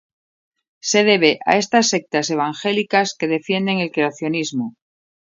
[0.89, 4.65] se debe a estas sectas evangélicas que defienden el creacionismo